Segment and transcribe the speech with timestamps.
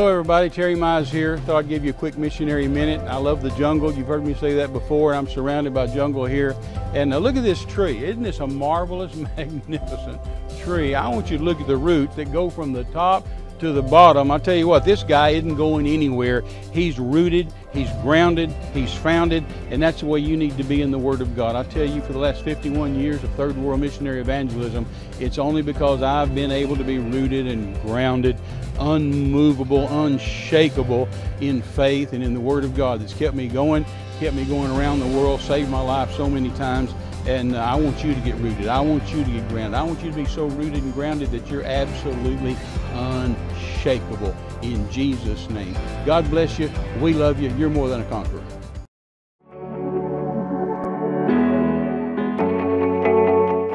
[0.00, 0.48] Hello, everybody.
[0.48, 1.36] Terry Mize here.
[1.40, 3.02] Thought I'd give you a quick missionary minute.
[3.02, 3.92] I love the jungle.
[3.92, 5.14] You've heard me say that before.
[5.14, 6.56] I'm surrounded by jungle here.
[6.94, 8.02] And look at this tree.
[8.02, 10.18] Isn't this a marvelous, magnificent
[10.58, 10.94] tree?
[10.94, 13.28] I want you to look at the roots that go from the top
[13.60, 14.30] to the bottom.
[14.30, 16.42] I tell you what, this guy isn't going anywhere.
[16.72, 20.90] He's rooted, he's grounded, he's founded, and that's the way you need to be in
[20.90, 21.54] the Word of God.
[21.54, 24.86] I tell you, for the last 51 years of Third World Missionary Evangelism,
[25.20, 28.38] it's only because I've been able to be rooted and grounded,
[28.78, 31.08] unmovable, unshakable
[31.40, 33.84] in faith and in the Word of God that's kept me going,
[34.18, 36.92] kept me going around the world, saved my life so many times.
[37.26, 38.68] And uh, I want you to get rooted.
[38.68, 39.74] I want you to get grounded.
[39.74, 42.56] I want you to be so rooted and grounded that you're absolutely
[42.94, 45.76] unshakable in Jesus' name.
[46.06, 46.70] God bless you.
[47.00, 47.50] We love you.
[47.56, 48.42] You're more than a conqueror.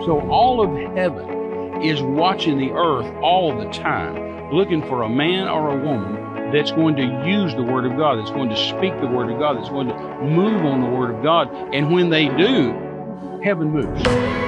[0.06, 5.48] So all of heaven is watching the earth all the time, looking for a man
[5.48, 9.00] or a woman that's going to use the Word of God, that's going to speak
[9.02, 11.50] the Word of God, that's going to move on the Word of God.
[11.74, 12.85] And when they do,
[13.46, 14.45] heaven moves.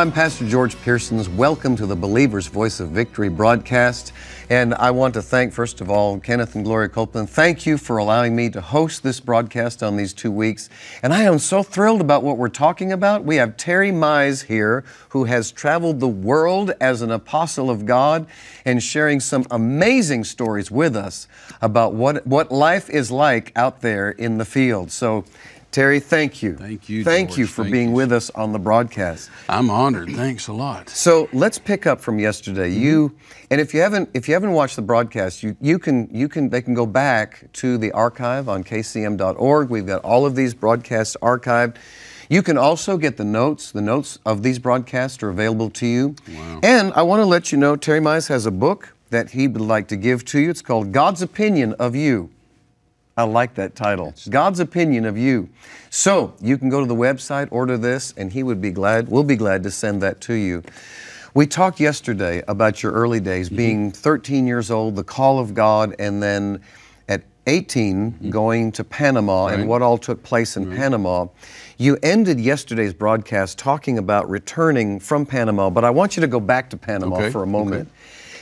[0.00, 1.28] I'm Pastor George Pearsons.
[1.28, 4.14] Welcome to the Believer's Voice of Victory broadcast.
[4.48, 7.28] And I want to thank, first of all, Kenneth and Gloria Copeland.
[7.28, 10.70] Thank you for allowing me to host this broadcast on these two weeks.
[11.02, 13.24] And I am so thrilled about what we're talking about.
[13.24, 18.26] We have Terry Mize here, who has traveled the world as an apostle of God
[18.64, 21.28] and sharing some amazing stories with us
[21.60, 24.90] about what, what life is like out there in the field.
[24.92, 25.26] So,
[25.70, 26.56] Terry, thank you.
[26.56, 27.38] Thank you, Thank George.
[27.38, 27.94] you for Thank being you.
[27.94, 29.30] with us on the broadcast.
[29.48, 30.10] I'm honored.
[30.10, 30.88] Thanks a lot.
[30.88, 32.70] So let's pick up from yesterday.
[32.70, 32.82] Mm-hmm.
[32.82, 33.16] You
[33.50, 36.50] and if you haven't if you haven't watched the broadcast, you, you can you can
[36.50, 39.70] they can go back to the archive on kcm.org.
[39.70, 41.76] We've got all of these broadcasts archived.
[42.28, 43.70] You can also get the notes.
[43.70, 46.14] The notes of these broadcasts are available to you.
[46.28, 46.60] Wow.
[46.62, 49.60] And I want to let you know Terry Mize has a book that he would
[49.60, 50.50] like to give to you.
[50.50, 52.30] It's called God's Opinion of You.
[53.16, 54.14] I like that title.
[54.28, 55.48] God's opinion of you.
[55.90, 59.24] So you can go to the website, order this, and he would be glad, we'll
[59.24, 60.62] be glad to send that to you.
[61.34, 63.56] We talked yesterday about your early days, Mm-hmm.
[63.56, 66.60] being 13 years old, the call of God, and then
[67.08, 69.68] at 18 going to Panama and Mm-hmm.
[69.68, 71.26] What all took place in Panama.
[71.78, 76.40] You ended yesterday's broadcast talking about returning from Panama, but I want you to go
[76.40, 77.88] back to Panama Okay, for a moment.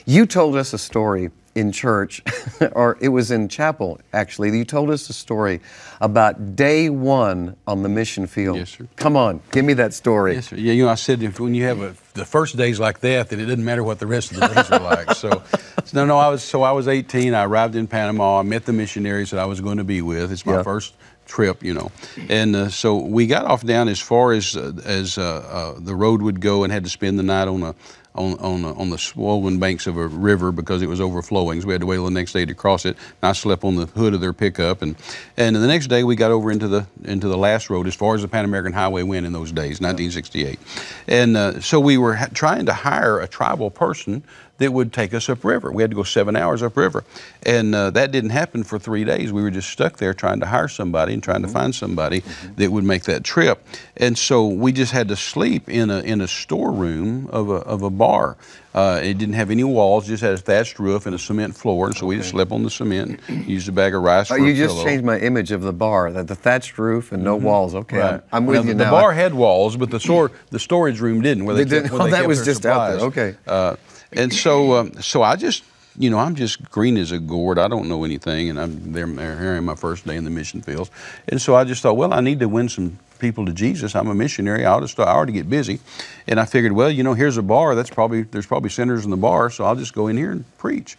[0.07, 2.23] You told us a story in church,
[2.73, 4.57] or it was in chapel actually.
[4.57, 5.61] You told us a story
[6.01, 8.57] about day one on the mission field.
[8.59, 8.87] Yes, sir.
[8.97, 10.35] Come on, give me that story.
[10.35, 10.57] Yes, sir.
[10.57, 13.29] Yeah, you know, I said if when you have a, the first days like that,
[13.29, 15.13] then it doesn't matter what the rest of the days are like.
[15.15, 15.43] So,
[15.93, 17.35] no, no, I was so I was 18.
[17.35, 18.39] I arrived in Panama.
[18.39, 20.31] I met the missionaries that I was going to be with.
[20.33, 20.63] It's my Yeah.
[20.63, 20.95] first
[21.27, 21.91] trip, you know,
[22.31, 25.95] and uh, so we got off down as far as uh, as uh, uh, the
[25.95, 27.75] road would go, and had to spend the night on a.
[28.19, 31.61] On, on, a, on the swollen banks of a river because it was overflowing.
[31.61, 32.97] So we had to wait till the next day to cross it.
[33.23, 34.97] And I slept on the hood of their pickup, and
[35.37, 38.17] and the next day we got over into the into the last road as far
[38.17, 40.59] as the Pan American Highway went in those days, 1968.
[41.07, 44.25] And uh, so we were ha- trying to hire a tribal person
[44.59, 45.73] that would take us upriver.
[45.73, 47.05] We had to go seven hours upriver,
[47.45, 49.33] and uh, that didn't happen for three days.
[49.33, 52.23] We were just stuck there trying to hire somebody and trying to find somebody
[52.57, 53.65] that would make that trip.
[53.97, 57.83] And so we just had to sleep in a in a storeroom of a of
[57.83, 58.37] a bar.
[58.75, 61.87] Uh, it didn't have any walls, just had a thatched roof and a cement floor,
[61.87, 63.19] and so we just slept on the cement.
[63.27, 64.31] and Used a bag of rice.
[64.31, 64.85] Oh, for a you just pillow.
[64.85, 67.75] changed my image of the bar, that the thatched roof and no walls.
[67.75, 68.85] Okay, I'm, I'm with Well, you the, now.
[68.85, 71.45] The bar had walls, but the store, the storage room didn't.
[71.47, 73.07] Where they, They didn't- kept, where oh, they that was just out there.
[73.07, 73.35] Okay.
[73.49, 73.77] Uh,
[74.13, 75.65] and so, um, so I just,
[75.99, 77.59] you know, I'm just green as a gourd.
[77.59, 79.07] I don't know anything, and I'm there.
[79.07, 80.91] Here my first day in the mission fields,
[81.29, 83.97] and so I just thought, well, I need to win some people to Jesus.
[83.97, 84.65] I'm a missionary.
[84.65, 85.09] I ought to.
[85.09, 85.81] I to get busy,
[86.27, 87.75] and I figured, well, you know, here's a bar.
[87.75, 90.45] That's probably there's probably sinners in the bar, so I'll just go in here and
[90.59, 90.97] preach.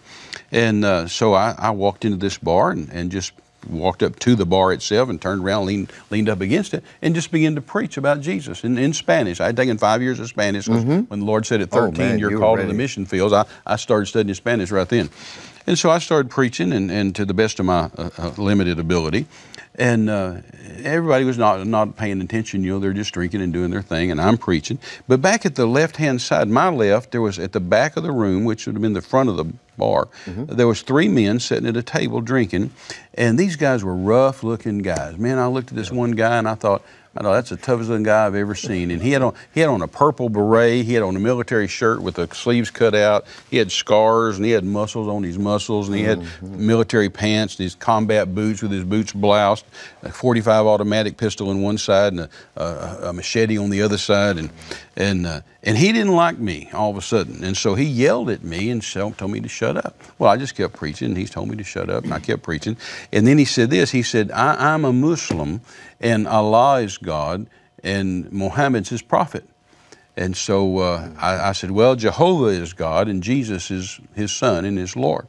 [0.51, 3.33] And uh, so I, I walked into this bar and, and just
[3.67, 7.15] walked up to the bar itself and turned around, leaned, leaned up against it, and
[7.15, 9.39] just began to preach about Jesus in, in Spanish.
[9.41, 11.97] I had taken five years of Spanish 'cause when the Lord said at Oh, 13
[11.97, 15.09] man, you're you called to the mission fields, I, I started studying Spanish right then.
[15.67, 18.79] And so I started preaching, and, and to the best of my uh, uh, limited
[18.79, 19.27] ability.
[19.75, 20.38] And uh,
[20.83, 22.63] everybody was not not paying attention.
[22.63, 24.80] You know, they're just drinking and doing their thing, and I'm preaching.
[25.07, 28.04] But back at the left hand side, my left, there was at the back of
[28.04, 29.45] the room, which would have been the front of the
[29.80, 30.45] bar, mm-hmm.
[30.45, 32.69] there was three men sitting at a table drinking,
[33.16, 35.18] and these guys were rough looking guys.
[35.18, 36.83] Man, I looked at this one guy and I thought
[37.19, 38.92] I know that's the toughest looking guy I've ever seen.
[38.92, 40.86] And he had on he had on a purple beret.
[40.86, 43.25] He had on a military shirt with the sleeves cut out.
[43.51, 45.89] He had scars and he had muscles on his muscles.
[45.89, 46.66] And he had mm-hmm.
[46.66, 49.66] military pants, and his combat boots with his boots bloused,
[50.01, 53.98] a 45 automatic pistol on one side and a, a, a machete on the other
[53.98, 54.38] side.
[54.38, 54.50] And
[54.95, 57.44] and uh, and he didn't like me all of a sudden.
[57.44, 60.01] And so he yelled at me and told me to shut up.
[60.17, 61.09] Well, I just kept preaching.
[61.09, 62.77] And he told me to shut up, and I kept preaching.
[63.11, 63.91] And then he said this.
[63.91, 65.61] He said, I, I'm a Muslim
[66.00, 67.47] and Allah is God,
[67.83, 69.44] and Muhammad's his prophet.
[70.15, 74.65] And so uh, I, I, said, Well, Jehovah is God, and Jesus is his son
[74.65, 75.27] and his Lord.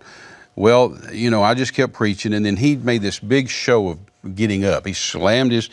[0.57, 4.35] Well, you know, I just kept preaching, and then he made this big show of
[4.35, 4.87] getting up.
[4.87, 5.71] He slammed his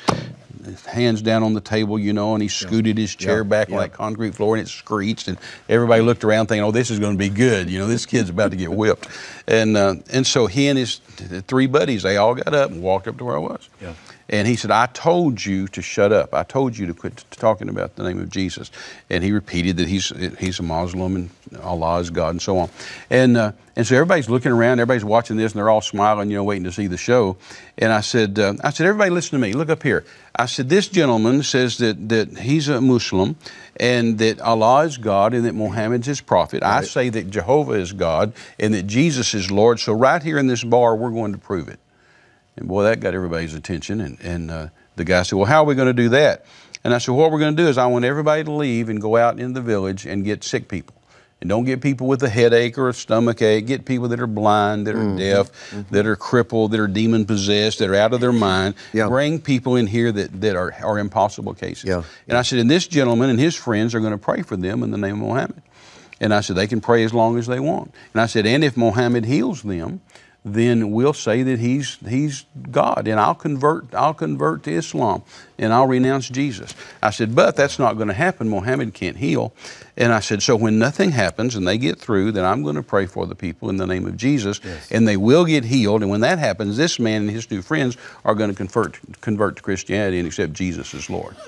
[0.86, 3.78] hands down on the table, you know, and he scooted his chair back yeah.
[3.78, 5.38] like concrete floor, and it screeched, and
[5.69, 8.30] everybody looked around thinking, "Oh, this is going to be good," you know, this kid's
[8.30, 9.08] about to get whipped,
[9.48, 10.98] and uh, and so he and his
[11.48, 13.69] three buddies, they all got up and walked up to where I was.
[13.81, 13.94] Yeah.
[14.29, 16.33] And he said, I told you to shut up.
[16.33, 18.71] I told you to quit talking about the name of Jesus.
[19.09, 21.29] And he repeated that he's, he's a Muslim and
[21.62, 22.69] Allah is God and so on.
[23.09, 26.35] And, uh, and so everybody's looking around, everybody's watching this, and they're all smiling, you
[26.35, 27.38] know, waiting to see the show.
[27.77, 29.53] And I said, uh, I said, everybody listen to me.
[29.53, 30.03] Look up here.
[30.35, 33.38] I said, this gentleman says that, that he's a Muslim
[33.80, 36.63] and that Allah is God and that Muhammad's his prophet.
[36.63, 36.80] Right.
[36.80, 39.80] I say that Jehovah is God and that Jesus is Lord.
[39.80, 41.80] So right here in this bar, we're going to prove it.
[42.57, 44.01] And boy, that got everybody's attention.
[44.01, 46.45] And, and uh, the guy said, Well, how are we going to do that?
[46.83, 49.01] And I said, What we're going to do is I want everybody to leave and
[49.01, 50.95] go out in the village and get sick people.
[51.39, 53.68] And don't get people with a headache or a stomach ache.
[53.68, 55.18] Get people that are blind, that are mm-hmm.
[55.18, 55.94] deaf, mm-hmm.
[55.94, 58.74] that are crippled, that are demon possessed, that are out of their mind.
[58.92, 59.07] Yeah.
[59.07, 61.83] Bring people in here that, that are, are impossible cases.
[61.83, 62.04] Yeah.
[62.27, 64.81] And I said, and this gentleman and his friends are going to pray for them
[64.81, 65.62] in the name of Mohammed.
[66.19, 67.94] And I said, they can pray as long as they want.
[68.13, 70.01] And I said, and if Mohammed heals them,
[70.53, 75.23] then we'll say that he's he's God, and I'll convert I'll convert to Islam,
[75.57, 76.73] and I'll renounce Jesus.
[77.01, 78.49] I said, but that's not going to happen.
[78.49, 79.53] Muhammad can't heal,
[79.95, 82.83] and I said, so when nothing happens and they get through, then I'm going to
[82.83, 84.91] pray for the people in the name of Jesus, yes.
[84.91, 86.01] and they will get healed.
[86.01, 89.57] And when that happens, this man and his two friends are going to convert convert
[89.57, 91.35] to Christianity and accept Jesus as Lord.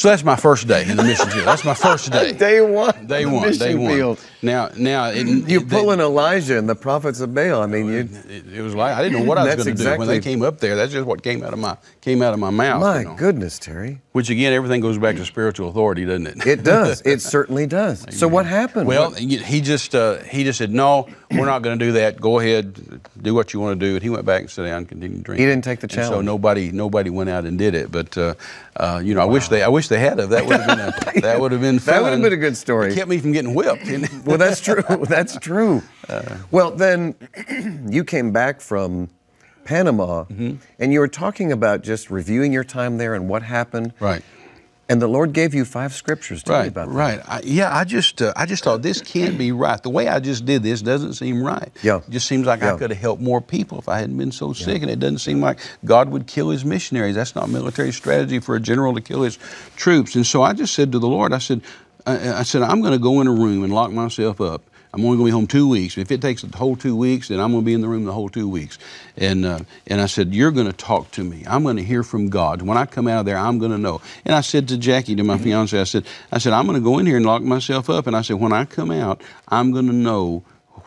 [0.00, 1.46] So that's my first day in the mission field.
[1.46, 2.32] That's my first day.
[2.38, 3.06] day one.
[3.06, 3.52] Day one.
[3.52, 3.92] Day one.
[3.92, 4.26] Field.
[4.40, 7.60] Now, now it, you're pulling Elijah and the prophets of Baal.
[7.60, 8.08] I mean, you.
[8.30, 10.08] It, it was like I didn't know what I was going to exactly, do when
[10.08, 10.74] they came up there.
[10.74, 12.80] That's just what came out of my came out of my mouth.
[12.80, 13.14] My you know.
[13.14, 14.00] goodness, Terry.
[14.12, 16.46] Which again, everything goes back to spiritual authority, doesn't it?
[16.46, 17.02] It does.
[17.10, 18.06] It certainly does.
[18.16, 18.86] so what happened?
[18.86, 19.18] Well, what?
[19.18, 22.20] he just uh, he just said, "No, we're not going to do that.
[22.20, 24.78] Go ahead, do what you want to do." And he went back and sat down
[24.78, 25.44] and continued drinking.
[25.44, 26.14] He didn't take the challenge.
[26.14, 27.90] And so nobody nobody went out and did it.
[27.92, 28.34] But uh,
[28.76, 29.26] uh, you know, wow.
[29.26, 31.52] I wish they I wish they had of that would have been a, that would
[31.52, 31.94] have been fun.
[31.94, 32.92] that would have been a good story.
[32.92, 33.84] It kept me from getting whipped.
[34.24, 34.82] well, that's true.
[35.10, 35.82] That's true.
[36.08, 37.14] Uh, well, then
[37.88, 39.10] you came back from
[39.64, 40.56] Panama, mm-hmm.
[40.78, 43.92] and you were talking about just reviewing your time there and what happened.
[44.00, 44.22] Right.
[44.90, 46.42] And the Lord gave you five scriptures.
[46.42, 46.94] Tell right, me about that.
[46.94, 47.20] Right.
[47.24, 49.80] I, yeah, I just uh, I just thought this can't be right.
[49.80, 51.70] The way I just did this doesn't seem right.
[51.84, 51.98] Yeah.
[51.98, 52.74] It just seems like yeah.
[52.74, 54.78] I could have helped more people if I hadn't been so sick.
[54.78, 54.82] Yeah.
[54.82, 57.14] And it doesn't seem like God would kill his missionaries.
[57.14, 59.38] That's not military strategy for a general to kill his
[59.76, 60.16] troops.
[60.16, 61.62] And so I just said to the Lord, I said,
[62.04, 65.04] I, I said, I'm going to go in a room and lock myself up I'm
[65.04, 65.96] only going to be home two weeks.
[65.96, 68.04] If it takes the whole two weeks, then I'm going to be in the room
[68.04, 68.76] the whole two weeks.
[69.16, 71.44] And uh, and I said, you're going to talk to me.
[71.46, 72.62] I'm going to hear from God.
[72.62, 74.00] When I come out of there, I'm going to know.
[74.24, 75.44] And I said to Jackie, to my mm-hmm.
[75.44, 78.08] fiance, I said, I said, I'm going to go in here and lock myself up.
[78.08, 80.42] And I said, when I come out, I'm going to know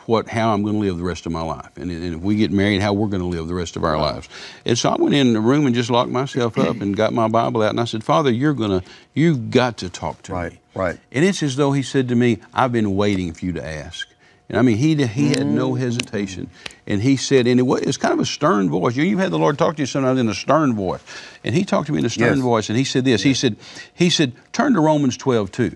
[0.05, 2.35] what how I'm going to live the rest of my life, and, and if we
[2.35, 4.29] get married, how we're going to live the rest of our lives.
[4.65, 7.27] And so I went in the room and just locked myself up and got my
[7.27, 8.83] Bible out, and I said, Father, you're gonna,
[9.13, 10.59] you've got to talk to right, me.
[10.75, 10.99] Right.
[11.11, 14.07] And it's as though He said to me, I've been waiting for you to ask.
[14.49, 15.79] And I mean, he, he had no mm.
[15.79, 16.49] hesitation.
[16.85, 18.95] And he said, and it was, it's kind of a stern voice.
[18.95, 21.01] You, you've had the Lord talk to you sometimes in a stern voice.
[21.43, 22.39] And he talked to me in a stern yes.
[22.39, 23.21] voice, and he said this.
[23.21, 23.23] Yes.
[23.23, 23.55] He said,
[23.93, 25.75] he said, turn to Romans 12, 2.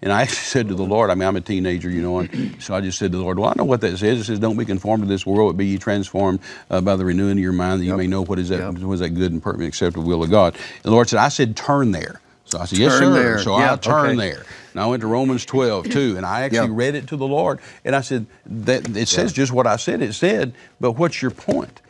[0.00, 2.74] And I said to the Lord, I mean, I'm a teenager, you know, and so
[2.74, 4.20] I just said to the Lord, well, I know what that says.
[4.20, 6.40] It says, don't be conformed to this world, but be ye transformed
[6.70, 7.92] uh, by the renewing of your mind, that yep.
[7.92, 8.78] you may know what is that, yep.
[8.78, 10.54] what is that good and perfect and acceptable will of God.
[10.54, 12.20] And the Lord said, I said, turn there.
[12.44, 13.22] So I said, yes, turn sir.
[13.22, 13.38] There.
[13.40, 14.30] So yeah, I'll turn okay.
[14.30, 14.46] there.
[14.72, 17.60] And I went to Romans 12 too, and I actually read it to the Lord,
[17.84, 21.30] and I said, that it says just what I said it said, but what's your
[21.30, 21.82] point?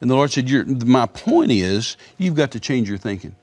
[0.00, 0.48] And the Lord said,
[0.86, 3.34] my point is, you've got to change your thinking.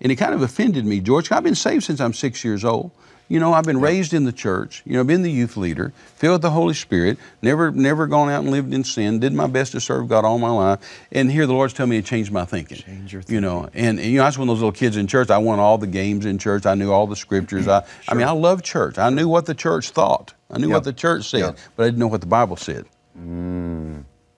[0.00, 1.30] And it kind of offended me, George.
[1.30, 2.90] I've been saved since I'm six years old.
[3.30, 4.82] You know, I've been raised in the church.
[4.84, 7.16] You know, been the youth leader, filled with the Holy Spirit.
[7.42, 9.20] Never, never gone out and lived in sin.
[9.20, 10.80] Did my best to serve God all my life.
[11.12, 12.78] And here the Lord's telling me to change my thinking.
[12.78, 13.34] Change your thinking.
[13.36, 15.30] You know, and, and, you know, I was one of those little kids in church.
[15.30, 16.66] I won all the games in church.
[16.66, 17.68] I knew all the scriptures.
[17.68, 18.98] I, I mean, I loved church.
[18.98, 20.34] I knew what the church thought.
[20.50, 20.74] I knew Yeah.
[20.74, 21.52] what the church said, Yeah.
[21.76, 22.84] but I didn't know what the Bible said.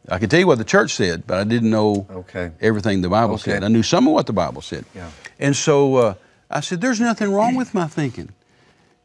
[0.08, 2.50] I could tell you what the church said, but I didn't know Okay.
[2.60, 3.52] everything the Bible Okay.
[3.52, 3.64] said.
[3.64, 4.84] I knew some of what the Bible said.
[4.94, 5.08] Yeah.
[5.40, 6.14] And so uh,
[6.50, 8.28] I said, There's nothing wrong with my thinking.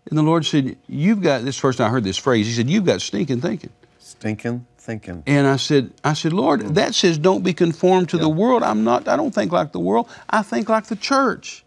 [0.10, 2.48] And the Lord said, You've got this first time I heard this phrase.
[2.48, 3.72] He said, You've got stinking thinking.
[4.00, 5.24] Stinking thinking.
[5.28, 6.74] And I said, I said, Lord, mm.
[6.76, 8.64] that says don't be conformed to the world.
[8.64, 10.10] I'm not, I don't think like the world.
[10.30, 11.66] I think like the church.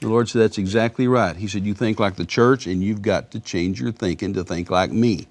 [0.00, 1.36] The Lord said, That's exactly right.
[1.36, 4.44] He said, You think like the church, and you've got to change your thinking to
[4.44, 5.26] think like me.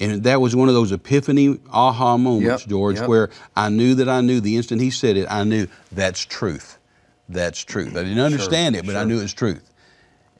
[0.00, 3.08] And that was one of those epiphany aha moments, Yep, George, yep.
[3.08, 6.78] where I knew that I knew the instant he said it, I knew that's truth.
[7.28, 7.96] That's truth.
[7.96, 9.68] I didn't understand it, but I knew it was truth.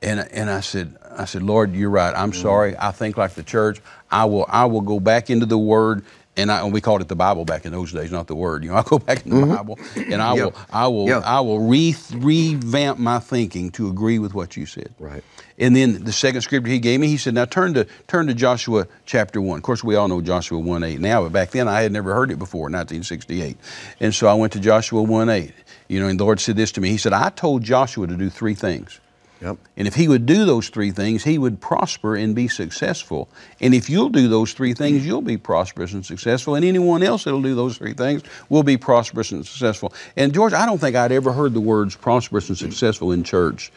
[0.01, 2.15] And, and I said, I said, Lord, you're right.
[2.15, 2.77] I'm sorry.
[2.79, 3.81] I think like the church.
[4.11, 6.05] I will, I will go back into the Word,
[6.37, 8.63] and, I, and we called it the Bible back in those days, not the Word.
[8.63, 10.45] You know, I go back in the Bible, and I Mm-hmm.
[10.45, 11.19] Will, I will, Yeah.
[11.25, 14.95] I will re, revamp my thinking to agree with what you said.
[15.01, 15.25] Right.
[15.59, 18.35] And then the second scripture he gave me, he said, "Now turn to turn to
[18.35, 21.67] Joshua chapter one." Of course, we all know Joshua one eight now, but back then
[21.67, 23.57] I had never heard it before, 1968.
[23.99, 25.55] And so I went to Joshua one eight.
[25.89, 26.91] You know, and the Lord said this to me.
[26.91, 29.01] He said, "I told Joshua to do three things."
[29.41, 29.57] Yep.
[29.77, 33.29] And if he would do those three things, he would prosper and be successful.
[33.61, 36.57] And if you'll do those three things, you'll be prosperous and successful.
[36.57, 39.93] And anyone else that'll do those three things will be prosperous and successful.
[40.17, 43.71] And George, I don't think I'd ever heard the words prosperous and successful in church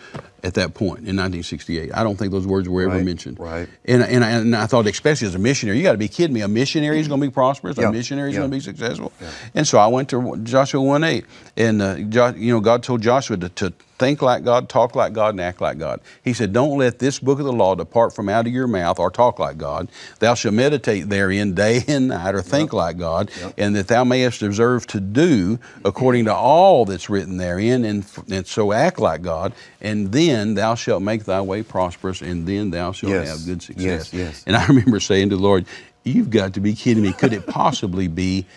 [0.44, 1.92] at that point in 1968.
[1.94, 3.40] I don't think those words were ever Right, mentioned.
[3.40, 3.68] right.
[3.86, 6.34] And, and, I, and I thought, especially as a missionary, you got to be kidding
[6.34, 6.42] me.
[6.42, 7.78] A missionary is going to be prosperous.
[7.78, 8.42] Yeah, A missionary is yeah.
[8.42, 9.12] going to be successful.
[9.54, 11.26] And so I went to Joshua 1 8.
[11.58, 15.14] And, uh, Jo- you know, God told Joshua to, to think like God, talk like
[15.14, 16.02] God, and act like God.
[16.24, 18.98] He said, Don't let this book of the law depart from out of your mouth
[18.98, 19.90] or talk like God.
[20.18, 23.30] Thou shalt meditate therein day and night or think like God,
[23.60, 28.48] and that thou mayest observe to do according to all that's written therein, and, and
[28.48, 29.54] so act like God.
[29.82, 33.62] And then thou shalt make thy way prosperous, and then thou shalt Yes, have good
[33.62, 34.12] success.
[34.12, 34.44] yes, yes.
[34.48, 35.66] And I remember saying to the Lord,
[36.04, 37.14] You've got to be kidding me.
[37.14, 38.48] Could it possibly be,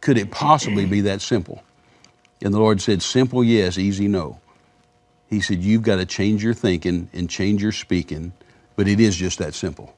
[0.00, 1.62] could it possibly be that simple?
[2.42, 4.40] And the Lord said, Simple, yes, easy, no.
[5.30, 8.32] He said, You've got to change your thinking and change your speaking,
[8.74, 9.94] but it is just that simple.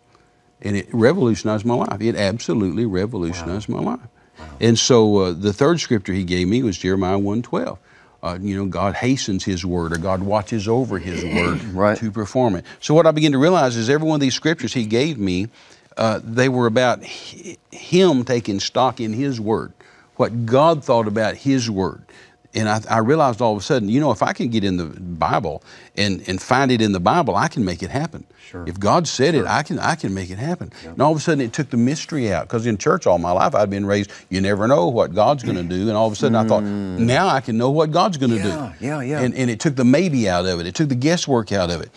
[0.60, 2.00] And it revolutionized my life.
[2.02, 4.00] It absolutely revolutionized my life.
[4.60, 7.78] And so uh, the third scripture he gave me was Jeremiah 112.
[8.22, 11.96] Uh, you know, God hastens His word, or God watches over His word Right.
[11.98, 12.64] to perform it.
[12.80, 15.48] So what I begin to realize is every one of these scriptures He gave me,
[15.96, 19.72] uh, they were about hi- Him taking stock in His word,
[20.16, 22.02] what God thought about His word.
[22.52, 24.76] And I, I realized all of a sudden, you know, if I can get in
[24.76, 25.62] the Bible
[25.96, 28.26] and, and find it in the Bible, I can make it happen.
[28.48, 28.64] Sure.
[28.66, 30.72] If God said it, I can I can make it happen.
[30.84, 32.48] And all of a sudden, it took the mystery out.
[32.48, 35.58] Because in church all my life, I'd been raised, you never know what God's going
[35.58, 35.82] to do.
[35.88, 38.38] And all of a sudden, I thought, now I can know what God's going to
[38.38, 38.84] Yeah, do.
[38.86, 39.20] yeah, yeah.
[39.20, 40.66] And, and it took the maybe out of it.
[40.66, 41.90] It took the guesswork out of it.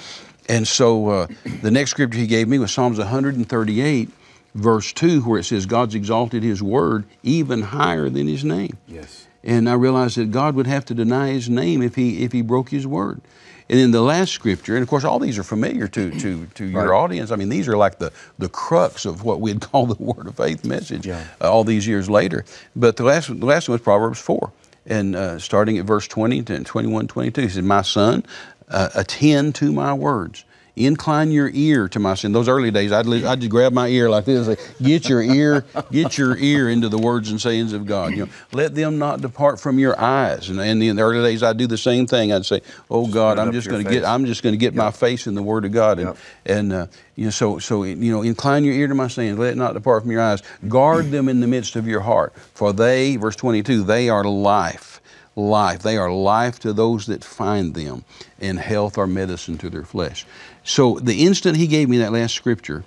[0.47, 1.27] And so uh,
[1.63, 4.09] the next scripture he gave me was Psalms 138,
[4.55, 8.77] verse 2, where it says, God's exalted his word even higher than his name.
[8.87, 9.25] Yes.
[9.43, 12.41] And I realized that God would have to deny his name if he if he
[12.41, 13.21] broke his word.
[13.69, 16.65] And then the last scripture, and of course all these are familiar to to, to
[16.65, 16.95] your Right.
[16.95, 17.31] audience.
[17.31, 20.35] I mean, these are like the, the crux of what we'd call the word of
[20.35, 21.23] faith message Yeah.
[21.41, 22.45] uh, all these years later.
[22.75, 24.51] But the last the last one was Proverbs 4.
[24.85, 28.25] And uh, starting at verse 20 to 21, 22, he said, My son,
[28.67, 30.43] uh, attend to my words.
[30.75, 32.31] Incline your ear to my sin.
[32.31, 35.21] Those early days, I'd, I'd just grab my ear like this and say, Get your
[35.21, 38.13] ear, get your ear into the words and sayings of God.
[38.13, 40.49] You know, let them not depart from your eyes.
[40.49, 42.33] And, and in the early days, I'd do the same thing.
[42.33, 44.03] I'd say, Oh God, I'm just going to get.
[44.03, 45.99] I'm just going to get my face in the Word of God.
[45.99, 46.17] And, Yep.
[46.47, 49.51] and uh, you know, so so you know, incline your ear to my sayings, let
[49.53, 50.41] it not depart from your eyes.
[50.67, 54.99] Guard them in the midst of your heart, for they, verse 22, they are life,
[55.35, 55.83] life.
[55.83, 58.05] They are life to those that find them,
[58.39, 60.25] and health or medicine to their flesh.
[60.63, 62.83] So the instant he gave me that last scripture.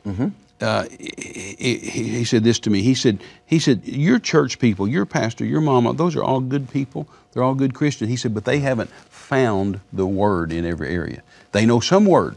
[0.59, 2.81] Uh, he, he- he said this to me.
[2.81, 6.71] He said, he said, your church people, your pastor, your mama, those are all good
[6.71, 7.07] people.
[7.33, 8.09] They're all good Christians.
[8.11, 11.23] He said, but they haven't found the word in every area.
[11.53, 12.37] They know some word,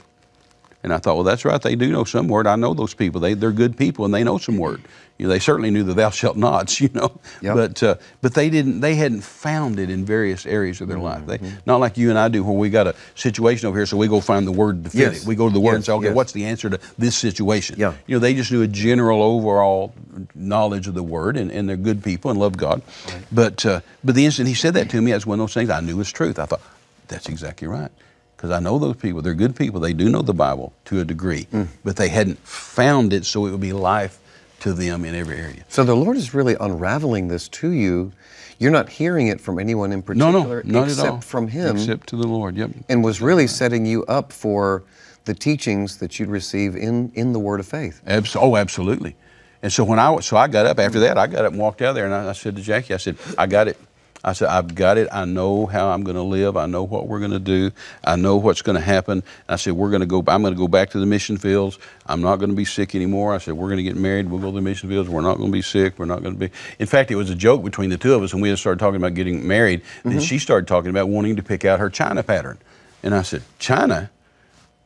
[0.83, 1.61] and I thought, well, that's right.
[1.61, 2.47] They do know some word.
[2.47, 3.19] I know those people.
[3.19, 4.81] They, they're good people, and they know some word.
[5.17, 7.55] You know, they certainly knew the "Thou shalt nots." You know, Yep.
[7.55, 8.79] but uh, but they didn't.
[8.79, 11.25] They hadn't found it in various areas of their life.
[11.25, 13.97] They not like you and I do, where we got a situation over here, so
[13.97, 15.21] we go find the word to fit Yes.
[15.23, 15.27] it.
[15.27, 16.15] We go to the word and say, okay, yes.
[16.15, 17.75] what's the answer to this situation?
[17.77, 17.95] Yeah.
[18.07, 19.93] You know, they just knew a general overall
[20.33, 22.81] knowledge of the word, and, and they're good people and love God.
[23.29, 25.69] But uh, but the instant he said that to me, that's one of those things
[25.69, 26.39] I knew was truth.
[26.39, 26.61] I thought.
[27.09, 27.91] That's exactly right.
[28.39, 29.21] Because I know those people.
[29.21, 29.81] They're good people.
[29.81, 31.67] They do know the Bible to a degree, Mm.
[31.83, 34.17] but they hadn't found it so it would be life
[34.61, 35.65] to them in every area.
[35.67, 38.13] So the Lord is really unraveling this to you.
[38.57, 41.19] You're not hearing it from anyone in particular, no, not except at all.
[41.21, 42.55] from Him, Except to the Lord.
[42.55, 42.71] Yep.
[42.87, 44.83] and was really setting you up for
[45.25, 48.01] the teachings that you'd receive in in the Word of faith.
[48.07, 49.17] Abs- oh, absolutely.
[49.61, 51.81] And so when I so I got up after that, I got up and walked
[51.81, 53.77] out there, and I, I said to Jackie, I said, I got it.
[54.23, 55.07] I said, I've got it.
[55.11, 56.57] I know how I'm going to live.
[56.57, 57.71] I know what we're going to do.
[58.03, 59.23] I know what's going to happen.
[59.47, 60.19] I said, we're going to go.
[60.27, 61.79] I'm going to go back to the mission fields.
[62.05, 63.33] I'm not going to be sick anymore.
[63.33, 64.29] I said, we're going to get married.
[64.29, 65.09] We'll go to the mission fields.
[65.09, 65.97] We're not going to be sick.
[65.97, 66.51] We're not going to be.
[66.79, 68.79] In fact, it was a joke between the two of us, and we had started
[68.79, 69.81] talking about getting married.
[70.03, 70.21] Then mm-hmm.
[70.21, 72.57] she started talking about wanting to pick out her China pattern,
[73.03, 74.09] and I said, China.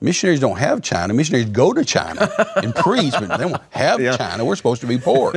[0.03, 1.13] Missionaries don't have China.
[1.13, 4.43] Missionaries go to China and preach, but they don't have China.
[4.43, 5.31] We're supposed to be poor.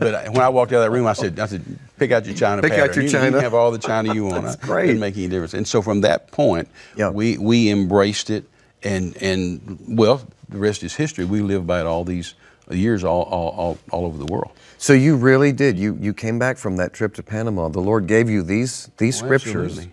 [0.00, 1.62] But I- when I walked out of that room, I said, I said,
[1.98, 4.14] pick out your China Pick out your you, you China." can have all the China
[4.14, 4.44] you want.
[4.44, 4.86] That's It great.
[4.86, 5.52] Didn't make any difference.
[5.54, 7.10] And so from that point, Yeah.
[7.10, 8.44] we we embraced it,
[8.82, 11.26] and and well, the rest is history.
[11.26, 12.34] We live by it all these
[12.70, 14.50] years, all all all, all over the world.
[14.78, 15.78] So you really did.
[15.78, 17.68] You you came back from that trip to Panama.
[17.68, 19.92] The Lord gave you these these Oh, scriptures, absolutely.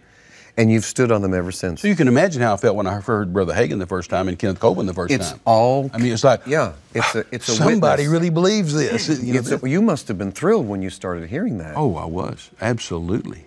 [0.55, 1.81] And you've stood on them ever since.
[1.81, 4.27] So you can imagine how I felt when I heard Brother Hagin the first time
[4.27, 5.39] and Kenneth Copeland the first It's time.
[5.45, 5.89] all.
[5.91, 6.73] I mean, it's like yeah.
[6.93, 8.07] It's a it's a somebody witness.
[8.07, 9.09] really believes this.
[9.19, 11.75] You know, a- you must have been thrilled when you started hearing that.
[11.75, 13.45] Oh, I was absolutely,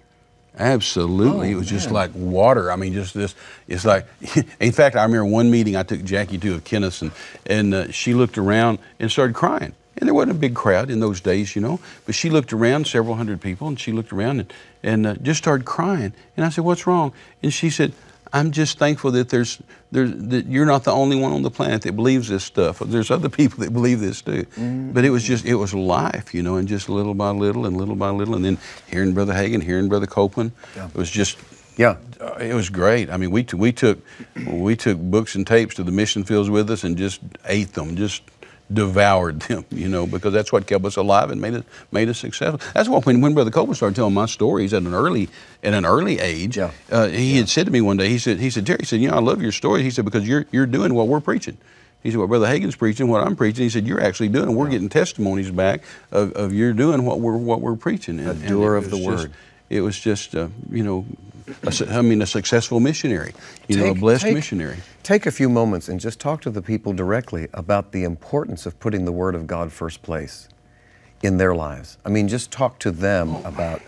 [0.58, 1.50] absolutely.
[1.50, 2.72] Oh, it was just like water.
[2.72, 3.34] I mean, just this.
[3.68, 4.06] It's like,
[4.60, 7.12] in fact, I remember one meeting I took Jackie to of Kenneth, and,
[7.46, 9.74] and uh, she looked around and started crying.
[9.98, 11.80] And there wasn't a big crowd in those days, you know.
[12.04, 15.38] But she looked around, several hundred people, and she looked around and, and uh, just
[15.38, 16.12] started crying.
[16.36, 17.12] And I said, "What's wrong?"
[17.42, 17.92] And she said,
[18.32, 19.58] "I'm just thankful that there's,
[19.92, 22.80] there's that you're not the only one on the planet that believes this stuff.
[22.80, 24.44] There's other people that believe this too."
[24.92, 27.76] But it was just, it was life, you know, and just little by little and
[27.78, 28.58] little by little, and then
[28.90, 31.38] hearing Brother Hagin, hearing Brother Copeland, it was just
[31.78, 31.96] Yeah.
[32.20, 33.08] uh, it was great.
[33.10, 33.98] I mean, we t- we took
[34.46, 37.96] we took books and tapes to the mission fields with us and just ate them,
[37.96, 38.22] just
[38.72, 42.18] devoured them, you know, because that's what kept us alive and made us made us
[42.18, 42.60] successful.
[42.74, 45.28] That's why when, when Brother Copeland started telling my stories at an early
[45.62, 46.70] at an early age, Yeah.
[46.90, 49.00] uh, he had said to me one day, he said he said Terry, he said,
[49.00, 49.84] you know, I love your stories.
[49.84, 51.58] He said because you're you're doing what we're preaching.
[52.02, 54.54] He said, "What Brother Hagin's preaching, what I'm preaching." He said, "You're actually doing.
[54.54, 58.46] We're getting testimonies back of, of you're doing what we're what we're preaching." And, and
[58.46, 59.32] doer of the just- word.
[59.68, 61.04] It was just, uh, you know,
[61.62, 63.32] a I mean, a successful missionary,
[63.68, 64.78] you know, a blessed take- missionary.
[65.02, 68.78] Take a few moments and just talk to the people directly about the importance of
[68.80, 70.48] putting the Word of God first place
[71.22, 71.98] in their lives.
[72.04, 73.82] I mean, just talk to them about.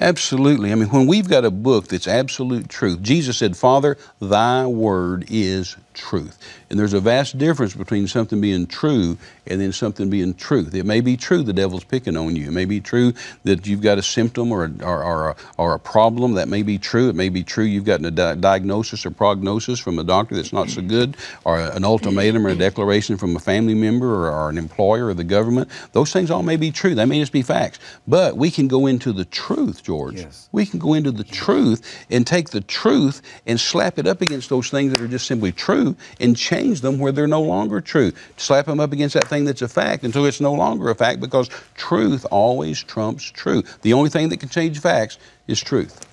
[0.00, 0.70] Absolutely.
[0.70, 5.24] I mean, when we've got a book that's absolute truth, Jesus said, Father, thy word
[5.28, 6.38] is truth.
[6.70, 10.74] And there's a vast difference between something being true and then something being truth.
[10.74, 12.48] It may be true the devil's picking on you.
[12.48, 15.74] It may be true that you've got a symptom or a, or, or, a, or
[15.74, 16.34] a problem.
[16.34, 17.08] That may be true.
[17.08, 20.52] It may be true you've gotten a di- diagnosis or prognosis from a doctor that's
[20.52, 24.50] not so good, or an ultimatum or a declaration from a family member or, or
[24.50, 25.70] an employer or the government.
[25.92, 26.94] Those things all may be true.
[26.94, 27.78] They may just be facts.
[28.06, 30.16] But we can go into the truth, George.
[30.16, 30.48] Yes.
[30.52, 34.50] We can go into the truth and take the truth and slap it up against
[34.50, 38.12] those things that are just simply true and change them where they're no longer true.
[38.36, 41.20] Slap them up against that thing that's a fact until it's no longer a fact
[41.20, 43.78] because truth always trumps truth.
[43.82, 46.04] The only thing that can change facts is truth.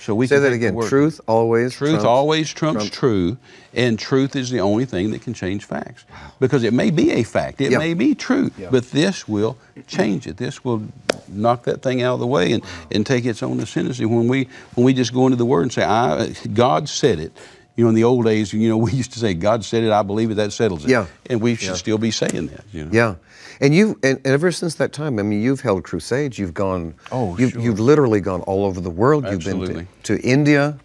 [0.00, 0.80] So we Say that again.
[0.80, 1.74] Truth always.
[1.74, 3.36] Truth trumps- always trumps trumps- true,
[3.74, 6.04] and truth is the only thing that can change facts.
[6.38, 7.78] Because it may be a fact, it Yeah.
[7.78, 8.68] may be true, Yeah.
[8.70, 9.56] but this will
[9.88, 10.36] change it.
[10.36, 10.82] This will
[11.28, 14.04] knock that thing out of the way and, and take its own ascendancy.
[14.06, 17.32] When we when we just go into the Word and say, I, "God said it,"
[17.78, 19.92] you know, in the old days, you know, we used to say, "God said it,
[19.92, 21.06] I believe it, that settles it," Yeah.
[21.30, 21.74] and we should Yeah.
[21.74, 22.64] still be saying that.
[22.72, 22.90] You know?
[22.92, 23.14] Yeah.
[23.60, 26.38] And you and, ever since that time, I mean, you've held crusades.
[26.38, 26.94] You've gone.
[27.12, 27.60] Oh, you've, sure.
[27.62, 29.24] you've literally gone all over the world.
[29.24, 29.66] Absolutely.
[29.68, 30.78] You've been to, to India,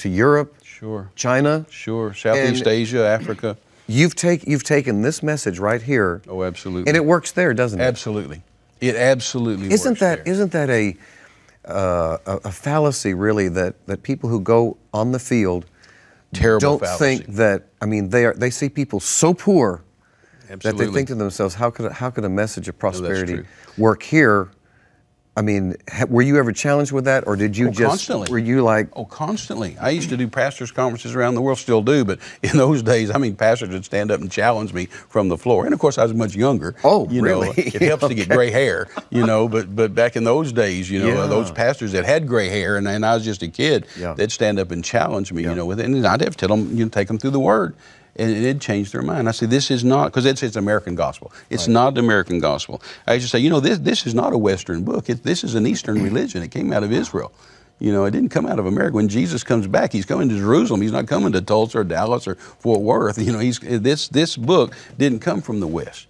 [0.00, 1.64] to Europe, Sure, China.
[1.70, 2.12] sure.
[2.12, 3.56] Southeast And- Asia, Africa.
[3.86, 6.88] You've take you've taken this message right here, Oh, absolutely.
[6.88, 7.84] and it works there, doesn't it?
[7.84, 8.42] absolutely.
[8.80, 10.96] It absolutely Isn't that not that a,
[11.64, 15.66] uh, a a fallacy really that that people who go on the field
[16.32, 17.18] terrible don't fallacy.
[17.18, 19.82] think that I mean they are they see people so poor
[20.48, 23.44] that they think to themselves how could how could a message of prosperity true.
[23.78, 24.50] work here?
[25.34, 28.30] I mean, ha, were you ever challenged with that, or did you Oh, just constantly.
[28.30, 29.78] were you like Oh, constantly.
[29.80, 33.10] I used to do pastors' conferences around the world, still do, but in those days,
[33.10, 35.64] I mean, pastors would stand up and challenge me from the floor.
[35.64, 36.74] And of course, I was much younger.
[36.84, 37.50] Oh, you know, really?
[37.62, 40.98] it helps to get gray hair, you know, but but back in those days, you
[40.98, 41.26] know, uh, Yeah.
[41.28, 44.12] those pastors that had gray hair, and, and I was just a kid, Yeah.
[44.12, 45.50] they'd stand up and challenge me, Yeah.
[45.50, 45.86] you know, with it.
[45.86, 47.74] And I'd have to tell them, you know, take them through the Word.
[48.16, 49.26] And it'd change their mind.
[49.26, 51.32] I say, this is not, because it's, it's American gospel.
[51.48, 52.82] It's not the American gospel.
[53.06, 55.08] I used to say, you know, this, this is not a Western book.
[55.08, 56.42] It, this is an Eastern religion.
[56.42, 57.32] It came out of Israel.
[57.78, 58.94] You know, it didn't come out of America.
[58.94, 60.82] When Jesus comes back, he's coming to Jerusalem.
[60.82, 63.18] He's not coming to Tulsa or Dallas or Fort Worth.
[63.22, 66.06] You know, he's this this book didn't come from the West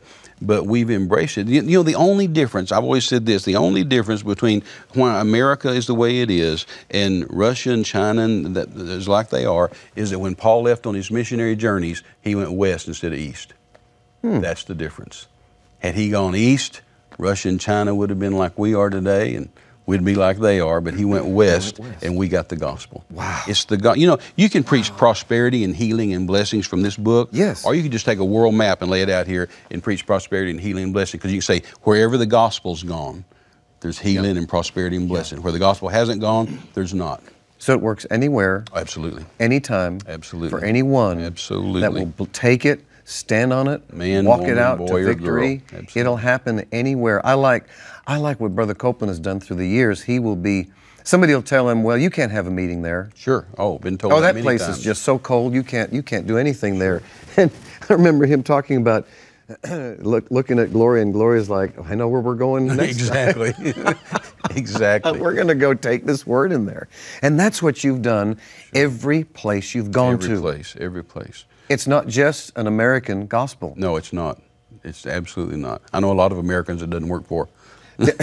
[0.46, 1.48] but we've embraced it.
[1.48, 4.62] You know, the only difference, I've always said this, the only difference between
[4.94, 9.30] why America is the way it is and Russia and China and that is like
[9.30, 13.12] they are, is that when Paul left on his missionary journeys, he went west instead
[13.12, 13.54] of east.
[14.20, 14.40] Hmm.
[14.40, 15.26] That's the difference.
[15.78, 16.80] Had he gone east,
[17.18, 19.48] Russia and China would have been like we are today, and
[19.86, 22.04] we'd be like they are, but he went west, went west.
[22.04, 23.04] and we got the gospel.
[23.10, 23.42] Wow.
[23.46, 23.98] It's the God.
[23.98, 24.96] You know, you can preach wow.
[24.96, 27.30] prosperity and healing and blessings from this book.
[27.32, 27.64] Yes.
[27.64, 30.06] Or you can just take a world map and lay it out here and preach
[30.06, 33.24] prosperity and healing and blessing because you can say wherever the gospel's gone,
[33.80, 34.36] there's healing yep.
[34.36, 35.38] and prosperity and blessing.
[35.38, 35.44] Yep.
[35.44, 37.22] Where the gospel hasn't gone, there's not.
[37.58, 38.64] So it works anywhere.
[38.74, 39.24] Absolutely.
[39.38, 40.00] Anytime.
[40.08, 40.50] Absolutely.
[40.50, 41.20] For anyone.
[41.20, 41.80] Absolutely.
[41.80, 45.62] That will take it stand on it, Man, walk woman, it out to victory.
[45.94, 47.24] It'll happen anywhere.
[47.26, 47.66] I like,
[48.06, 50.02] I like what Brother Copeland has done through the years.
[50.02, 50.70] He will be.
[51.04, 53.44] Somebody will tell him, "Well, you can't have a meeting there." Sure.
[53.58, 54.12] Oh, been told.
[54.12, 54.78] Oh, that, that place times.
[54.78, 55.52] is just so cold.
[55.52, 57.02] You can't, you can't do anything there.
[57.36, 57.50] And
[57.88, 59.06] I remember him talking about
[59.98, 63.54] look, looking at Gloria, and Gloria's like, "I know where we're going next." exactly.
[64.56, 65.20] exactly.
[65.20, 66.88] we're going to go take this word in there,
[67.22, 68.38] and that's what you've done.
[68.74, 70.32] Every place you've gone every to.
[70.34, 70.76] Every place.
[70.78, 71.44] Every place.
[71.68, 73.74] It's not just an American gospel.
[73.76, 74.40] No, it's not.
[74.84, 75.82] It's absolutely not.
[75.92, 77.48] I know a lot of Americans it doesn't work for.
[77.98, 78.16] it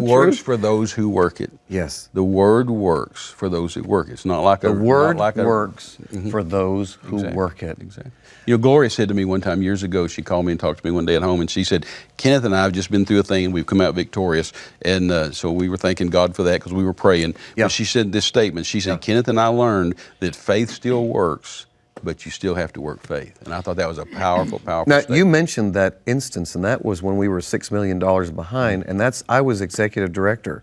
[0.00, 1.52] works for those who work it.
[1.68, 2.08] Yes.
[2.14, 4.14] The word works for those who work it.
[4.14, 6.30] It's not like the a word like works a, mm-hmm.
[6.30, 7.78] for those who exactly, work it.
[7.80, 8.12] Exactly.
[8.46, 10.06] You know, Gloria said to me one time years ago.
[10.06, 11.84] She called me and talked to me one day at home, and she said,
[12.16, 15.10] "Kenneth and I have just been through a thing, and we've come out victorious." And
[15.10, 17.34] uh, so we were thanking God for that because we were praying.
[17.56, 17.64] Yep.
[17.66, 18.66] But she said this statement.
[18.66, 19.00] She said.
[19.00, 21.66] "Kenneth and I learned that faith still works."
[22.04, 23.40] but you still have to work faith.
[23.42, 24.90] And I thought that was a powerful, powerful.
[24.90, 25.18] Now statement.
[25.18, 29.00] you mentioned that instance, and that was when we were six million dollars behind, and
[29.00, 30.62] that's I was executive director.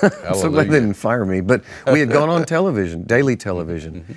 [0.00, 4.12] so glad they didn't fire me, but we had gone on television, daily television, mm-hmm.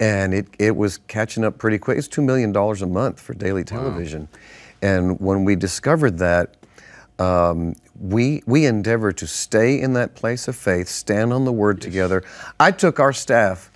[0.00, 1.98] And it it was catching up pretty quick.
[1.98, 4.88] It's two million dollars a month for daily television, wow.
[4.88, 6.54] and when we discovered that.
[7.18, 11.78] Um, we we endeavor to stay in that place of faith, stand on the word
[11.78, 11.84] yes.
[11.84, 12.22] together.
[12.60, 13.70] I took our staff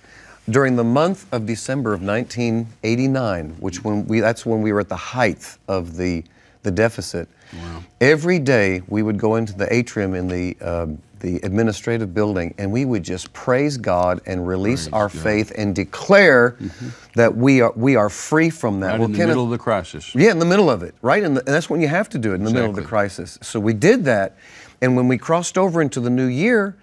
[0.49, 4.89] during the month of December of 1989, which when we, that's when we were at
[4.89, 6.23] the height of the,
[6.63, 7.83] the deficit, wow.
[7.99, 10.87] every day we would go into the atrium in the, uh,
[11.21, 15.21] the administrative building and we would just praise God and release praise our God.
[15.21, 16.89] faith and declare mm-hmm.
[17.15, 18.91] that we are, we are free from that.
[18.91, 20.13] Right well, in the Kenneth, middle of the crisis.
[20.13, 21.23] Yeah, in the middle of it, right?
[21.23, 22.61] And that's when you have to do it, in the exactly.
[22.61, 23.39] middle of the crisis.
[23.41, 24.35] So we did that.
[24.81, 26.75] And when we crossed over into the new year,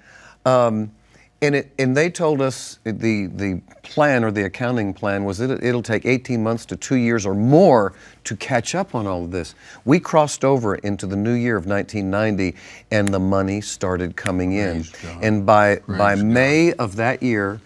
[0.47, 0.93] um,
[1.41, 5.63] and, it, and they told us the, the plan or the accounting plan was that
[5.63, 9.31] it'll take 18 months to two years or more to catch up on all of
[9.31, 9.55] this.
[9.85, 12.57] We crossed over into the new year of 1990
[12.91, 14.85] and the money started coming in.
[15.23, 17.61] And by, by May of that year,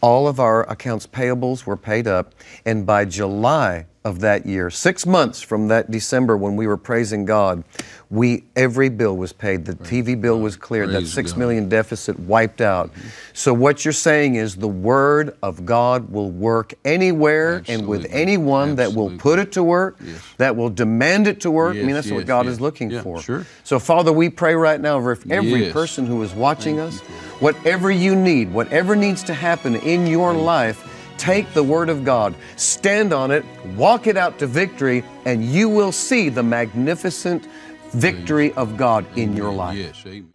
[0.00, 2.34] all of our accounts payables were paid up.
[2.64, 7.26] And by July of that year, six months from that December when we were praising
[7.26, 7.62] God,
[8.08, 9.66] we every bill was paid.
[9.66, 10.88] The TV bill was cleared.
[10.88, 11.38] Praise that six God.
[11.40, 12.90] million deficit wiped out.
[12.90, 13.08] Mm-hmm.
[13.34, 17.74] So what you're saying is the word of God will work anywhere Absolutely.
[17.74, 18.94] and with anyone Absolutely.
[18.94, 20.22] that will put it to work, yes.
[20.38, 21.74] that will demand it to work.
[21.74, 23.20] Yes, I mean, that's yes, what God is looking yeah, for.
[23.20, 23.46] Sure.
[23.62, 27.14] So Father, we pray right now for every person who is watching Thank us, you.
[27.40, 30.87] whatever you need, whatever needs to happen in your life
[31.18, 33.44] Take the Word of God, stand on it,
[33.76, 37.46] walk it out to victory, and you will see the magnificent
[37.90, 39.76] victory of God in your life.
[39.76, 40.32] Yes, amen.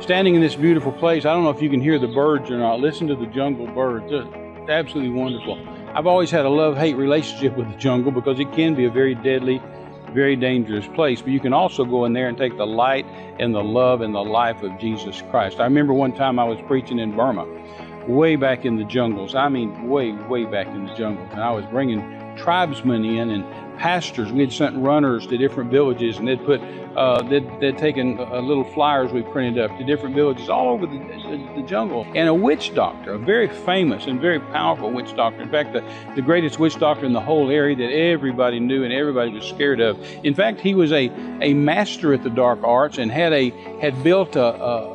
[0.00, 2.58] Standing in this beautiful place, I don't know if you can hear the birds or
[2.58, 2.78] not.
[2.78, 4.04] Listen to the jungle birds.
[4.10, 5.66] It's absolutely wonderful.
[5.94, 8.90] I've always had a love hate relationship with the jungle because it can be a
[8.90, 9.62] very deadly
[10.14, 11.20] very dangerous place.
[11.20, 13.04] But you can also go in there and take the light
[13.38, 15.60] and the love and the life of Jesus Christ.
[15.60, 17.46] I remember one time I was preaching in Burma,
[18.06, 19.34] way back in the jungles.
[19.34, 21.28] I mean, way, way back in the jungles.
[21.32, 22.00] And I was bringing
[22.36, 23.44] tribesmen in and
[23.78, 24.32] pastors.
[24.32, 26.60] We had sent runners to different villages, and they'd put
[26.96, 30.86] uh, they'd, they'd taken uh, little flyers we printed up to different villages all over
[30.86, 32.06] the, the, jungle.
[32.14, 35.42] And a witch doctor, a very famous and very powerful witch doctor.
[35.42, 35.84] In fact, the,
[36.14, 39.80] the greatest witch doctor in the whole area that everybody knew and everybody was scared
[39.80, 40.00] of.
[40.22, 41.10] In fact, he was a,
[41.42, 44.93] a master at the dark arts and had a had built a, a,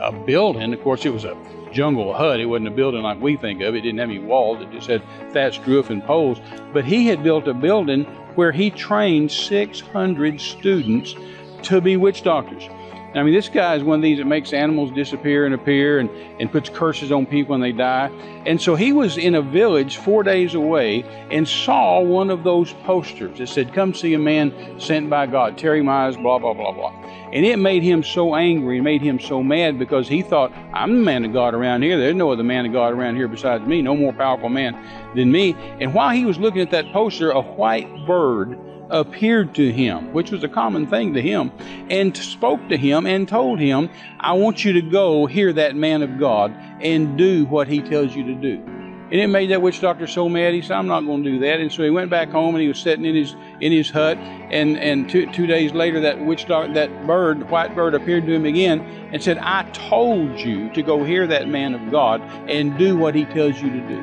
[0.00, 0.72] a building.
[0.72, 1.36] Of course, it was a
[1.72, 2.40] jungle hut.
[2.40, 3.74] It wasn't a building like we think of.
[3.74, 4.60] It didn't have any walls.
[4.62, 6.38] It just had thatched roof and poles.
[6.72, 11.14] But he had built a building where he trained 600 students
[11.62, 12.68] to be witch doctors.
[13.14, 16.08] I mean, this guy is one of these that makes animals disappear and appear and,
[16.40, 18.06] and puts curses on people when they die.
[18.46, 22.72] And so he was in a village four days away and saw one of those
[22.84, 26.72] posters that said, Come see a man sent by God, Terry Mize, blah, blah, blah,
[26.72, 26.90] blah.
[27.32, 30.96] And it made him so angry and made him so mad because he thought, I'm
[30.96, 31.98] the man of God around here.
[31.98, 34.76] There's no other man of God around here besides me, no more powerful man
[35.14, 35.54] than me.
[35.80, 38.58] And while he was looking at that poster, a white bird
[38.92, 41.50] appeared to him, which was a common thing to him,
[41.90, 46.02] and spoke to him and told him, I want you to go hear that man
[46.02, 48.62] of God and do what he tells you to do.
[49.10, 50.54] And it made that witch doctor so mad.
[50.54, 52.62] He said, "I'm not going to do that." And so he went back home and
[52.62, 54.16] he was sitting in his in his hut.
[54.16, 58.32] And and two, two days later, that witch doctor, that bird, white bird, appeared to
[58.32, 58.80] him again
[59.12, 63.14] and said, "I told you to go hear that man of God and do what
[63.14, 64.02] he tells you to do."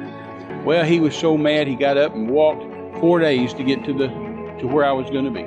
[0.64, 2.64] Well, he was so mad he got up and walked
[3.00, 4.29] four days to get to the
[4.60, 5.44] to where I was going to be.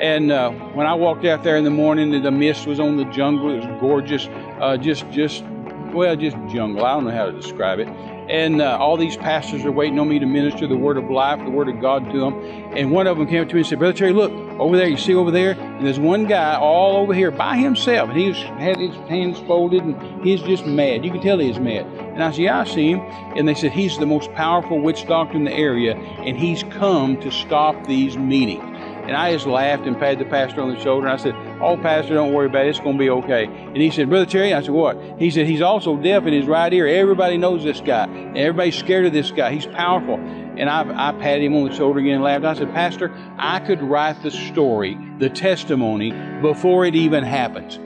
[0.00, 3.04] And uh, when I walked out there in the morning, the mist was on the
[3.06, 3.50] jungle.
[3.50, 4.28] It was gorgeous,
[4.60, 5.44] uh, just just
[5.92, 6.84] well, just jungle.
[6.84, 7.88] I don't know how to describe it.
[8.30, 11.40] And uh, all these pastors are waiting on me to minister the word of life,
[11.44, 12.34] the word of God to them.
[12.76, 14.86] And one of them came up to me and said, Brother Terry, look over there.
[14.86, 15.52] You see over there?
[15.52, 18.10] And there's one guy all over here by himself.
[18.10, 21.04] And he's had his hands folded and he's just mad.
[21.04, 21.86] You can tell he's mad.
[21.86, 23.00] And I said, Yeah, I see him.
[23.36, 27.20] And they said, He's the most powerful witch doctor in the area, and he's come
[27.22, 28.62] to stop these meetings.
[28.62, 31.08] And I just laughed and patted the pastor on the shoulder.
[31.08, 32.70] And I said, Oh, Pastor, don't worry about it.
[32.70, 33.44] It's going to be okay.
[33.44, 34.98] And he said, Brother Terry, I said, What?
[35.18, 36.86] He said, He's also deaf in his right ear.
[36.86, 38.08] Everybody knows this guy.
[38.34, 39.52] Everybody's scared of this guy.
[39.52, 40.14] He's powerful.
[40.14, 42.44] And I, I patted him on the shoulder again and laughed.
[42.44, 47.78] I said, Pastor, I could write the story, the testimony, before it even happens.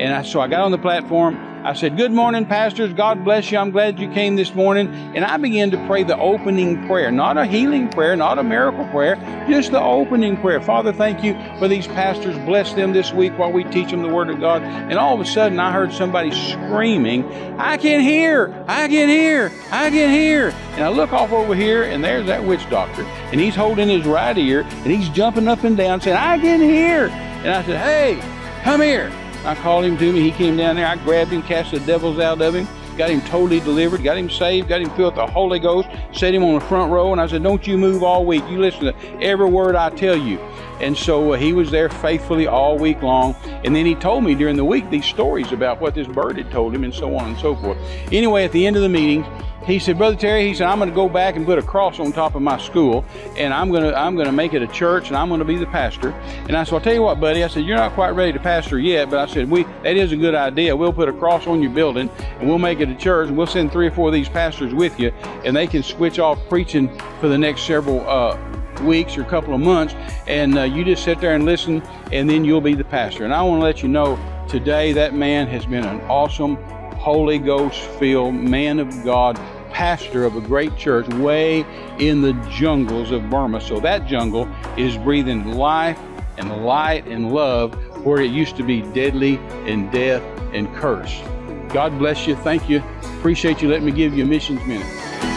[0.00, 1.36] And I, so I got on the platform.
[1.62, 2.94] I said, Good morning, pastors.
[2.94, 3.58] God bless you.
[3.58, 4.88] I'm glad you came this morning.
[5.14, 8.86] And I began to pray the opening prayer, not a healing prayer, not a miracle
[8.86, 10.62] prayer, just the opening prayer.
[10.62, 12.34] Father, thank you for these pastors.
[12.46, 14.62] Bless them this week while we teach them the Word of God.
[14.62, 19.52] And all of a sudden, I heard somebody screaming, I can hear, I can hear,
[19.70, 20.48] I can hear.
[20.76, 23.02] And I look off over here, and there's that witch doctor.
[23.32, 26.62] And he's holding his right ear, and he's jumping up and down, saying, I can
[26.62, 27.08] hear.
[27.08, 29.12] And I said, Hey, come here.
[29.44, 30.20] I called him to me.
[30.20, 30.86] He came down there.
[30.86, 34.28] I grabbed him, cast the devils out of him, got him totally delivered, got him
[34.28, 37.20] saved, got him filled with the Holy Ghost, set him on the front row, and
[37.20, 38.42] I said, Don't you move all week.
[38.48, 40.38] You listen to every word I tell you.
[40.80, 43.34] And so uh, he was there faithfully all week long.
[43.64, 46.50] And then he told me during the week these stories about what this bird had
[46.50, 47.78] told him and so on and so forth.
[48.10, 49.24] Anyway, at the end of the meeting,
[49.64, 52.00] he said, Brother Terry, he said, I'm going to go back and put a cross
[52.00, 53.04] on top of my school,
[53.36, 55.44] and I'm going to I'm going to make it a church, and I'm going to
[55.44, 56.10] be the pastor.
[56.48, 57.44] And I said, I'll tell you what, buddy.
[57.44, 60.12] I said, you're not quite ready to pastor yet, but I said, we that is
[60.12, 60.74] a good idea.
[60.74, 63.46] We'll put a cross on your building, and we'll make it a church, and we'll
[63.46, 65.10] send three or four of these pastors with you,
[65.44, 66.88] and they can switch off preaching
[67.20, 68.38] for the next several uh,
[68.82, 69.94] weeks or a couple of months,
[70.26, 73.24] and uh, you just sit there and listen, and then you'll be the pastor.
[73.24, 74.18] And I want to let you know
[74.48, 76.56] today that man has been an awesome
[77.00, 79.36] Holy Ghost filled man of God,
[79.72, 81.64] pastor of a great church way
[81.98, 83.58] in the jungles of Burma.
[83.58, 85.98] So that jungle is breathing life
[86.36, 87.72] and light and love
[88.04, 91.22] where it used to be deadly and death and curse.
[91.70, 92.36] God bless you.
[92.36, 92.82] Thank you.
[93.18, 95.29] Appreciate you letting me give you a missions minute.